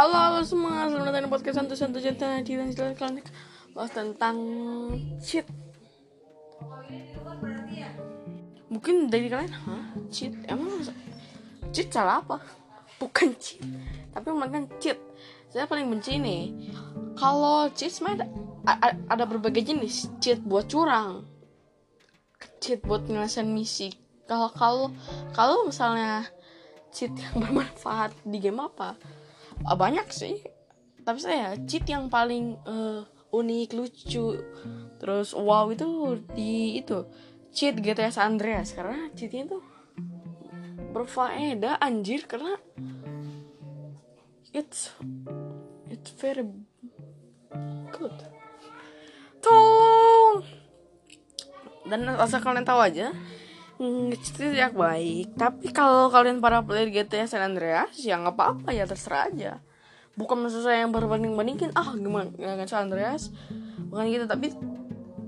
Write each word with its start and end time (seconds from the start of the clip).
Halo 0.00 0.16
halo 0.16 0.40
semua, 0.40 0.88
selamat 0.88 1.12
datang 1.12 1.28
di 1.28 1.28
podcast 1.28 1.56
Santu 1.60 1.76
Santu 1.76 2.00
di 2.00 2.08
dan 2.56 2.72
kalian 2.72 3.20
bahas 3.76 3.92
tentang 3.92 4.36
cheat. 5.20 5.44
Mungkin 8.72 9.12
dari 9.12 9.28
kalian, 9.28 9.52
hah? 9.52 9.92
Cheat? 10.08 10.32
Emang 10.48 10.88
cheat 11.68 11.92
salah 11.92 12.24
apa? 12.24 12.40
Bukan 12.96 13.36
cheat, 13.36 13.60
tapi 14.16 14.32
melainkan 14.32 14.72
cheat. 14.80 14.96
Saya 15.52 15.68
paling 15.68 15.92
benci 15.92 16.16
nih. 16.16 16.48
Kalau 17.20 17.68
cheat 17.76 17.92
sebenarnya 17.92 18.24
ada, 18.64 18.96
ada 19.04 19.24
berbagai 19.28 19.68
jenis. 19.68 20.08
Cheat 20.16 20.40
buat 20.40 20.64
curang, 20.64 21.28
cheat 22.56 22.80
buat 22.88 23.04
nyelesain 23.04 23.44
misi. 23.44 23.92
Kalau 24.24 24.48
kalau 24.48 24.88
kalau 25.36 25.68
misalnya 25.68 26.24
cheat 26.88 27.12
yang 27.20 27.36
bermanfaat 27.44 28.16
di 28.24 28.40
game 28.40 28.64
apa? 28.64 28.96
Ah, 29.64 29.76
banyak 29.76 30.08
sih. 30.12 30.40
Tapi 31.04 31.18
saya 31.20 31.56
cheat 31.64 31.88
yang 31.88 32.12
paling 32.12 32.60
uh, 32.68 33.04
unik 33.30 33.70
lucu 33.74 34.42
terus 35.00 35.32
wow 35.32 35.64
itu 35.72 36.20
di 36.36 36.76
itu 36.76 37.08
cheat 37.54 37.80
San 38.12 38.36
Andreas. 38.36 38.76
Karena 38.76 39.08
cheatnya 39.16 39.58
tuh 39.58 39.62
berfaedah 40.90 41.78
anjir 41.78 42.26
karena 42.26 42.58
it's 44.50 44.90
it's 45.88 46.10
very 46.18 46.44
good. 47.94 48.16
Tolong 49.40 50.44
dan 51.90 52.06
asal 52.22 52.38
kalian 52.38 52.62
tahu 52.62 52.78
aja 52.78 53.10
itu 53.80 54.52
tidak 54.52 54.76
baik. 54.76 55.32
Tapi 55.40 55.72
kalau 55.72 56.12
kalian 56.12 56.44
para 56.44 56.60
player 56.60 56.92
GTA 56.92 57.24
San 57.24 57.40
Andreas 57.40 57.96
ya 57.96 58.20
nggak 58.20 58.36
apa-apa 58.36 58.76
ya 58.76 58.84
terserah 58.84 59.32
aja. 59.32 59.52
Bukan 60.20 60.36
maksud 60.44 60.68
saya 60.68 60.84
yang 60.84 60.92
berbanding 60.92 61.32
bandingin 61.32 61.72
ah 61.72 61.96
gimana? 61.96 62.28
Dengan 62.36 62.68
San 62.68 62.92
Andreas. 62.92 63.32
Bukan 63.88 64.04
gitu 64.12 64.28
tapi 64.28 64.52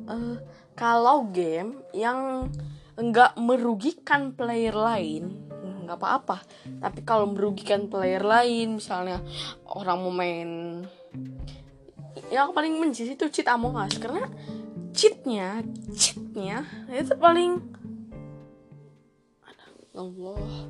uh, 0.07 0.37
kalau 0.77 1.33
game 1.33 1.81
yang 1.97 2.53
nggak 2.93 3.41
merugikan 3.41 4.37
player 4.37 4.77
lain 4.77 5.53
nggak 5.83 5.99
apa-apa. 5.99 6.45
Tapi 6.81 7.01
kalau 7.05 7.29
merugikan 7.29 7.91
player 7.91 8.23
lain 8.23 8.79
misalnya 8.79 9.21
orang 9.69 9.97
mau 10.01 10.13
main 10.15 10.49
yang 12.33 12.53
paling 12.57 12.77
benci 12.81 13.09
itu 13.09 13.29
cheat 13.29 13.49
Among 13.49 13.77
Us. 13.77 13.97
Karena 14.01 14.29
cheatnya 14.93 15.65
cheatnya 15.97 16.65
itu 16.93 17.17
paling 17.17 17.61
Allah. 19.97 20.69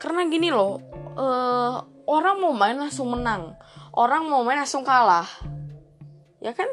Karena 0.00 0.28
gini 0.28 0.52
loh 0.52 0.80
uh, 1.16 1.80
orang 2.04 2.36
mau 2.40 2.52
main 2.52 2.76
langsung 2.76 3.08
menang 3.08 3.56
orang 3.94 4.26
mau 4.26 4.42
main 4.42 4.60
langsung 4.60 4.82
kalah. 4.82 5.26
Ya 6.42 6.52
kan? 6.52 6.68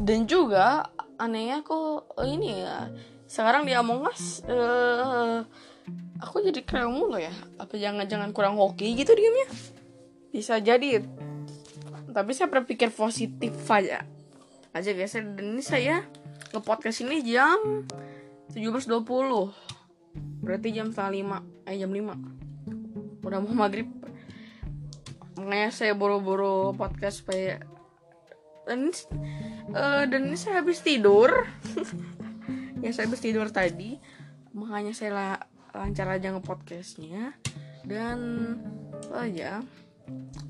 Dan 0.00 0.26
juga 0.26 0.88
anehnya 1.20 1.62
kok 1.62 2.10
uh, 2.16 2.26
ini 2.26 2.64
ya 2.64 2.90
sekarang 3.30 3.64
di 3.64 3.72
Among 3.72 4.04
Us 4.04 4.44
uh, 4.44 5.46
aku 6.18 6.42
jadi 6.42 6.60
kayak 6.64 6.90
mulu 6.90 7.20
ya. 7.20 7.32
Apa 7.60 7.76
jangan-jangan 7.76 8.32
kurang 8.34 8.56
hoki 8.58 8.96
gitu 8.96 9.12
diamnya? 9.14 9.48
Bisa 10.32 10.58
jadi. 10.58 11.04
Tapi 12.10 12.30
saya 12.34 12.50
berpikir 12.50 12.90
positif 12.90 13.54
aja. 13.70 14.02
Aja 14.74 14.90
guys 14.90 15.14
dan 15.14 15.38
ini 15.38 15.62
saya 15.62 16.02
ngepodcast 16.50 17.06
ini 17.06 17.22
jam 17.22 17.86
17.20 18.54 19.63
berarti 20.44 20.76
jam 20.76 20.92
setengah 20.92 21.12
lima 21.16 21.38
eh 21.64 21.80
jam 21.80 21.90
lima. 21.90 22.14
Udah 23.24 23.40
mau 23.40 23.66
maghrib. 23.66 23.88
Makanya 25.40 25.72
saya 25.72 25.92
buru-buru 25.96 26.76
podcast 26.76 27.24
supaya 27.24 27.58
dan 28.68 28.92
uh, 29.74 30.04
dan 30.04 30.20
ini 30.28 30.36
saya 30.36 30.60
habis 30.60 30.84
tidur. 30.84 31.32
Ya 32.84 32.92
saya 32.92 33.08
habis 33.08 33.24
tidur 33.24 33.48
tadi. 33.48 33.96
Makanya 34.52 34.92
saya 34.92 35.10
la 35.16 35.28
lancar 35.72 36.04
aja 36.04 36.36
ngepodcastnya. 36.36 37.32
Dan 37.80 38.18
oh 39.08 39.24
ya 39.24 39.64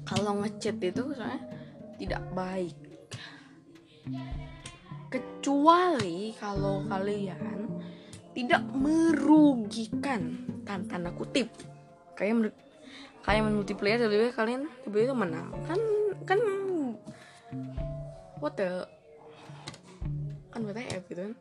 kalau 0.02 0.42
ngechat 0.42 0.82
itu 0.82 1.14
saya 1.14 1.38
tidak 1.94 2.26
baik. 2.34 2.74
Kecuali 5.14 6.34
kalau 6.34 6.82
kalian 6.90 7.73
tidak 8.34 8.62
merugikan. 8.74 10.42
Tan 10.66 10.84
tanda 10.90 11.14
kutip. 11.14 11.48
Kayak 12.18 12.34
menurut 12.36 12.56
kayak 13.24 13.40
multiplayer 13.46 13.96
tiba-tiba 14.02 14.34
kalian 14.34 14.62
tiba-tiba 14.84 15.14
menang. 15.14 15.48
Kan 15.70 15.80
kan 16.28 16.40
what 18.42 18.58
the 18.58 18.84
kan 20.50 20.60
WTF 20.66 21.02
gitu 21.08 21.20
kan. 21.30 21.34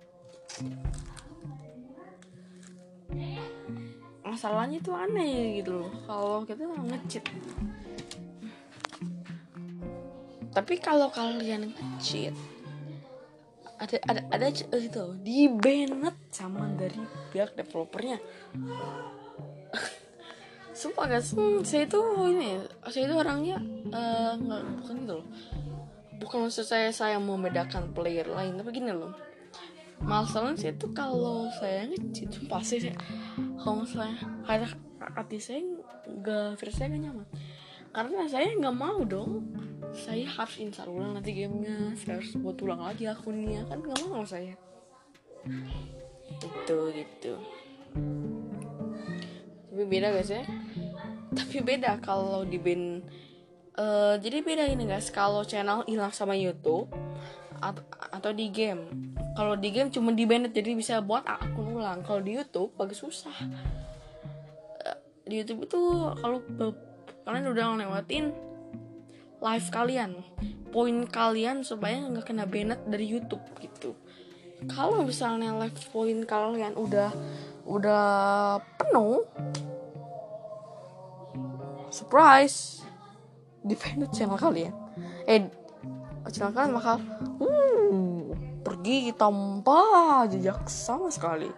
Masalahnya 4.24 4.82
itu 4.82 4.92
aneh 4.94 5.62
gitu 5.62 5.84
loh. 5.84 5.92
Kalau 6.06 6.46
kita 6.46 6.64
ngecit. 6.66 7.26
Tapi 10.54 10.78
kalau 10.78 11.10
kalian 11.10 11.74
ngecit 11.74 12.38
ada 13.84 14.00
ada 14.08 14.22
ada 14.32 14.48
itu 14.80 15.04
di 15.20 15.52
banned 15.52 16.16
sama 16.32 16.72
dari 16.80 16.96
pihak 17.36 17.60
developernya. 17.60 18.16
Sumpah 20.80 21.06
guys. 21.06 21.36
Hmm, 21.36 21.62
saya 21.68 21.86
itu 21.86 22.00
ini 22.32 22.64
saya 22.88 23.04
itu 23.12 23.16
orangnya 23.20 23.60
uh, 23.92 24.40
nggak 24.40 24.62
bukan 24.80 24.96
gitu 25.04 25.14
loh. 25.20 25.28
Bukan 26.24 26.38
maksud 26.48 26.64
saya 26.64 26.96
saya 26.96 27.20
mau 27.20 27.36
membedakan 27.36 27.92
player 27.92 28.32
lain 28.32 28.56
tapi 28.56 28.72
gini 28.72 28.96
loh. 28.96 29.12
Masalahnya 30.00 30.60
saya 30.60 30.74
itu 30.76 30.88
kalau 30.96 31.52
saya 31.60 31.88
ngecit 31.92 32.48
pasti 32.48 32.88
saya 32.88 32.96
kalau 33.60 33.84
misalnya 33.84 34.16
ada 34.48 34.68
hati 35.16 35.40
saya 35.40 35.60
nggak 36.08 36.56
versi 36.56 36.76
saya 36.80 36.88
nggak 36.96 37.04
nyaman. 37.04 37.28
Karena 37.94 38.24
saya 38.32 38.48
nggak 38.56 38.78
mau 38.80 39.04
dong 39.04 39.44
saya 39.94 40.26
harus 40.26 40.56
install 40.58 40.90
ulang 40.90 41.14
nanti 41.16 41.32
gamenya. 41.38 41.94
Saya 41.98 42.20
harus 42.20 42.34
buat 42.42 42.58
ulang 42.66 42.82
lagi 42.82 43.06
akunnya. 43.06 43.64
Kan 43.70 43.86
nggak 43.86 44.10
mau 44.10 44.26
saya. 44.26 44.58
Itu 46.42 46.78
gitu. 46.92 47.34
Tapi 49.70 49.84
beda 49.90 50.14
guys 50.14 50.30
ya 50.30 50.46
tapi 51.34 51.66
beda 51.66 51.98
kalau 52.00 52.46
di 52.46 52.62
band 52.62 53.02
uh, 53.76 54.16
jadi 54.22 54.46
beda 54.46 54.64
ini 54.70 54.86
guys 54.86 55.10
kalau 55.10 55.42
channel 55.42 55.82
hilang 55.90 56.14
sama 56.14 56.38
YouTube 56.38 56.88
atau, 57.64 57.84
atau 58.12 58.32
di 58.36 58.52
game. 58.52 59.16
Kalau 59.34 59.58
di 59.58 59.74
game 59.74 59.90
cuma 59.90 60.14
di 60.14 60.28
banned 60.30 60.54
jadi 60.54 60.76
bisa 60.78 61.00
buat 61.02 61.26
akun 61.26 61.80
ulang. 61.80 62.04
Kalau 62.06 62.22
di 62.22 62.36
YouTube 62.38 62.76
agak 62.76 62.94
susah. 62.94 63.34
Uh, 64.84 64.98
di 65.26 65.42
YouTube 65.42 65.66
itu 65.66 65.80
kalau 66.20 66.44
kalian 67.24 67.50
udah 67.50 67.64
ngelewatin 67.74 68.36
live 69.44 69.68
kalian. 69.68 70.24
Poin 70.72 71.04
kalian 71.06 71.62
supaya 71.68 72.00
nggak 72.08 72.32
kena 72.32 72.48
banned 72.48 72.80
dari 72.88 73.06
YouTube 73.06 73.44
gitu. 73.60 73.94
Kalau 74.72 75.04
misalnya 75.04 75.52
live 75.60 75.84
poin 75.92 76.24
kalian 76.24 76.80
udah 76.80 77.12
udah 77.68 78.06
penuh 78.80 79.28
surprise 81.92 82.82
di 83.60 83.76
channel 84.16 84.40
kalian. 84.40 84.72
Eh 85.28 85.52
channel 86.32 86.56
kalian 86.56 86.74
bakal 86.80 86.98
uh, 87.44 88.32
pergi 88.64 89.12
tanpa 89.14 90.24
jejak 90.32 90.64
sama 90.72 91.12
sekali. 91.12 91.52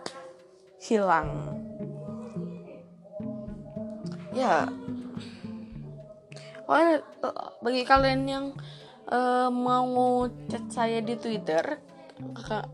Hilang. 0.81 1.29
Ya. 4.33 4.67
Oh, 6.65 6.81
bagi 7.61 7.83
kalian 7.87 8.21
yang 8.27 8.45
uh, 9.09 9.49
mau 9.49 10.25
chat 10.49 10.65
saya 10.69 10.99
di 11.01 11.15
Twitter 11.15 11.95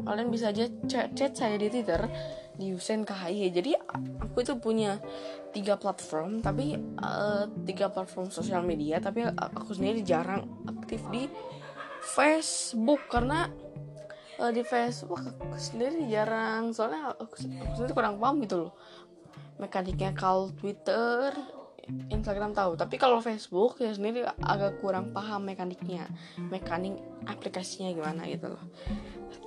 kalian 0.06 0.30
bisa 0.30 0.53
aja 0.53 0.69
chat, 0.86 1.18
chat 1.18 1.33
saya 1.33 1.57
di 1.57 1.74
Twitter 1.74 2.06
di 2.53 2.77
Usen 2.77 3.01
KHI 3.01 3.50
jadi 3.50 3.74
aku 4.21 4.45
itu 4.45 4.53
punya 4.62 5.01
tiga 5.50 5.81
platform 5.81 6.45
tapi 6.45 6.77
uh, 7.01 7.50
tiga 7.65 7.89
platform 7.89 8.30
sosial 8.30 8.62
media 8.62 9.01
tapi 9.01 9.25
aku 9.25 9.74
sendiri 9.74 10.06
jarang 10.06 10.45
aktif 10.69 11.01
di 11.09 11.25
Facebook 12.01 13.01
karena 13.09 13.50
uh, 14.38 14.51
di 14.54 14.65
Facebook 14.65 15.21
aku 15.21 15.57
sendiri 15.57 16.09
jarang. 16.09 16.74
Soalnya 16.74 17.13
aku, 17.13 17.38
aku 17.38 17.74
sendiri 17.77 17.94
kurang 17.94 18.18
paham 18.18 18.42
gitu 18.42 18.68
loh 18.68 18.74
mekaniknya 19.62 20.09
kalau 20.18 20.50
Twitter 20.57 21.30
Instagram 22.13 22.54
tahu 22.54 22.78
tapi 22.78 22.95
kalau 23.01 23.19
Facebook 23.19 23.81
ya 23.81 23.92
sendiri 23.92 24.25
agak 24.45 24.80
kurang 24.80 25.12
paham 25.12 25.45
mekaniknya 25.45 26.06
mekanik 26.38 26.98
aplikasinya 27.25 27.92
gimana 27.92 28.25
gitu 28.30 28.54
loh. 28.54 28.63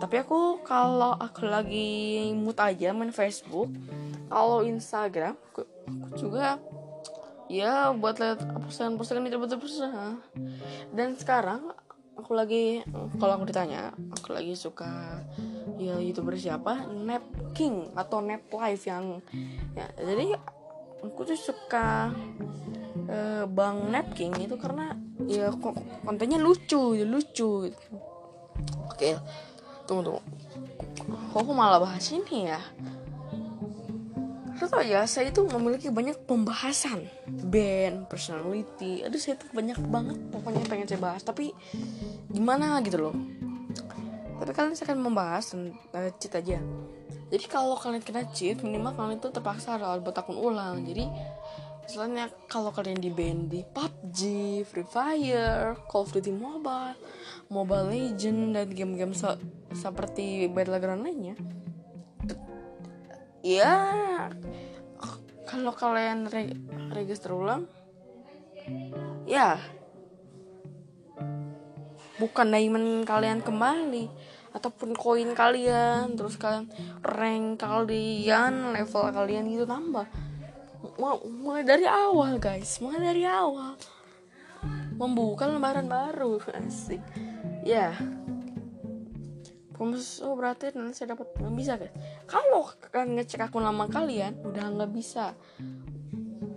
Tapi 0.00 0.20
aku 0.22 0.64
kalau 0.66 1.14
aku 1.14 1.46
lagi 1.46 2.30
mood 2.34 2.58
aja 2.58 2.90
main 2.90 3.14
Facebook 3.14 3.70
kalau 4.26 4.66
Instagram 4.66 5.38
aku, 5.52 5.62
aku 5.86 6.14
juga 6.18 6.58
ya 7.46 7.92
buat 7.92 8.18
lihat 8.18 8.40
postingan-postingan 8.66 9.28
itu 9.28 9.38
betul 9.38 9.58
betul 9.60 9.92
dan 10.96 11.12
sekarang 11.14 11.60
aku 12.16 12.32
lagi 12.32 12.80
kalau 13.20 13.36
aku 13.36 13.44
ditanya 13.50 13.92
aku 14.16 14.32
lagi 14.32 14.56
suka 14.56 15.20
ya 15.76 15.98
youtuber 15.98 16.38
siapa? 16.38 16.86
Nap 16.88 17.24
King 17.52 17.92
atau 17.98 18.22
Nap 18.22 18.46
Life 18.48 18.86
yang 18.86 19.20
ya 19.74 19.86
jadi 19.98 20.38
aku 21.04 21.20
tuh 21.28 21.36
suka 21.36 22.12
uh, 23.08 23.44
Bang 23.50 23.92
Nap 23.92 24.16
King 24.16 24.32
itu 24.40 24.56
karena 24.56 24.96
ya 25.28 25.52
kontennya 26.04 26.40
lucu 26.40 26.96
lucu 26.96 27.68
gitu. 27.68 27.80
oke 28.88 29.10
tunggu 29.84 30.02
tunggu 30.02 30.20
kok 31.32 31.38
aku 31.44 31.52
malah 31.52 31.80
bahas 31.82 32.06
ini 32.12 32.48
ya 32.48 32.60
Tahu 34.64 34.80
ya, 34.80 35.04
saya 35.04 35.28
itu 35.28 35.44
memiliki 35.44 35.92
banyak 35.92 36.24
pembahasan 36.24 37.06
band, 37.28 38.08
personality. 38.08 39.04
Aduh, 39.04 39.20
saya 39.20 39.36
tuh 39.36 39.46
banyak 39.52 39.76
banget 39.92 40.16
pokoknya 40.32 40.66
pengen 40.66 40.88
saya 40.88 40.98
bahas. 40.98 41.20
Tapi 41.20 41.52
gimana 42.32 42.80
gitu 42.80 42.98
loh. 42.98 43.14
Tapi 44.40 44.50
kalian 44.50 44.74
saya 44.74 44.90
akan 44.90 44.98
membahas 45.04 45.54
uh, 45.54 46.10
cheat 46.18 46.34
aja. 46.34 46.58
Jadi 47.32 47.44
kalau 47.48 47.76
kalian 47.78 48.04
kena 48.04 48.28
cheat, 48.32 48.60
minimal 48.60 48.92
kalian 48.96 49.20
itu 49.20 49.28
terpaksa 49.32 49.76
harus 49.80 50.04
buat 50.04 50.16
akun 50.16 50.36
ulang. 50.36 50.84
Jadi 50.84 51.08
Misalnya 51.84 52.32
kalau 52.48 52.72
kalian 52.72 52.96
di 52.96 53.12
band 53.12 53.52
di 53.52 53.60
PUBG, 53.60 54.20
Free 54.64 54.88
Fire, 54.88 55.76
Call 55.84 56.08
of 56.08 56.16
Duty 56.16 56.32
Mobile, 56.32 56.96
Mobile 57.52 57.92
Legend 57.92 58.56
dan 58.56 58.72
game-game 58.72 59.12
se 59.12 59.28
seperti 59.76 60.48
Battleground 60.48 61.04
lainnya, 61.04 61.36
ya 63.44 63.76
kalau 65.44 65.76
kalian 65.76 66.32
re 66.32 66.56
register 66.96 67.36
ulang 67.36 67.68
ya 69.28 69.60
bukan 72.16 72.48
diamond 72.48 73.04
kalian 73.04 73.44
kembali 73.44 74.08
ataupun 74.54 74.94
koin 74.94 75.34
kalian 75.34 76.14
terus 76.14 76.38
kalian 76.38 76.70
rank 77.02 77.60
kalian 77.60 78.70
level 78.70 79.04
kalian 79.10 79.50
gitu 79.50 79.66
tambah. 79.66 80.06
Mulai 81.26 81.66
dari 81.66 81.84
awal 81.90 82.38
guys. 82.38 82.78
Mulai 82.78 83.12
dari 83.12 83.22
awal. 83.26 83.74
Membuka 84.94 85.50
lembaran 85.50 85.90
baru. 85.90 86.38
Asik. 86.58 87.02
Ya. 87.66 87.90
Yeah 87.90 88.24
Promise 89.74 90.22
oh 90.22 90.38
berarti 90.38 90.70
nanti 90.70 91.02
saya 91.02 91.18
dapat. 91.18 91.34
Nggak 91.34 91.54
bisa 91.58 91.72
guys. 91.74 91.94
Kalau 92.30 92.70
kalian 92.94 93.18
ngecek 93.18 93.42
akun 93.42 93.66
lama 93.66 93.90
kalian 93.90 94.38
udah 94.46 94.70
nggak 94.70 94.90
bisa. 94.94 95.34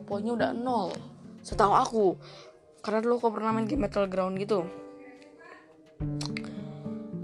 Poinnya 0.06 0.38
udah 0.38 0.52
nol. 0.54 0.94
Setahu 1.42 1.74
aku. 1.74 2.06
Karena 2.86 3.02
dulu 3.02 3.18
aku 3.18 3.34
pernah 3.34 3.52
main 3.58 3.66
game 3.66 3.90
Battleground 3.90 4.38
gitu. 4.38 4.64
eh 4.64 4.87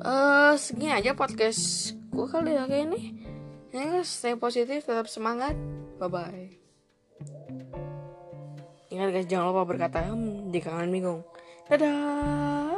uh, 0.03 0.53
segini 0.59 0.93
aja 0.93 1.15
podcast 1.17 1.95
gue 2.13 2.27
kali 2.29 2.53
ya 2.53 2.67
kayak 2.69 2.93
ini. 2.93 3.01
Ya 3.73 4.05
stay 4.05 4.37
positif 4.37 4.85
tetap 4.85 5.09
semangat. 5.09 5.57
Bye 5.97 6.11
bye 6.11 6.63
ingat 8.93 9.09
guys 9.09 9.25
jangan 9.25 9.49
lupa 9.49 9.65
berkata 9.65 10.05
hmm, 10.05 10.53
jika 10.53 10.69
kalian 10.69 10.93
bingung 10.93 11.19
dadah 11.65 12.77